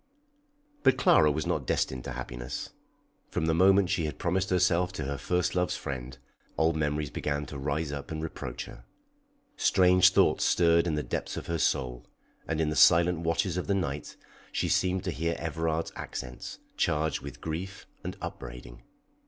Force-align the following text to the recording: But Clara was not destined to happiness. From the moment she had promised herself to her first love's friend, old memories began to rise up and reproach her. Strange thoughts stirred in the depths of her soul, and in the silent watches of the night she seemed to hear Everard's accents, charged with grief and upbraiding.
But 0.81 0.97
Clara 0.97 1.29
was 1.29 1.45
not 1.45 1.67
destined 1.67 2.05
to 2.05 2.13
happiness. 2.13 2.71
From 3.29 3.45
the 3.45 3.53
moment 3.53 3.91
she 3.91 4.05
had 4.05 4.17
promised 4.17 4.49
herself 4.49 4.91
to 4.93 5.03
her 5.03 5.19
first 5.19 5.53
love's 5.53 5.75
friend, 5.75 6.17
old 6.57 6.75
memories 6.75 7.11
began 7.11 7.45
to 7.45 7.59
rise 7.59 7.91
up 7.91 8.09
and 8.09 8.19
reproach 8.23 8.65
her. 8.65 8.83
Strange 9.57 10.09
thoughts 10.09 10.43
stirred 10.43 10.87
in 10.87 10.95
the 10.95 11.03
depths 11.03 11.37
of 11.37 11.45
her 11.45 11.59
soul, 11.59 12.07
and 12.47 12.59
in 12.59 12.69
the 12.71 12.75
silent 12.75 13.19
watches 13.19 13.57
of 13.57 13.67
the 13.67 13.75
night 13.75 14.15
she 14.51 14.67
seemed 14.69 15.03
to 15.03 15.11
hear 15.11 15.35
Everard's 15.37 15.91
accents, 15.95 16.57
charged 16.77 17.21
with 17.21 17.39
grief 17.39 17.85
and 18.03 18.17
upbraiding. 18.21 18.81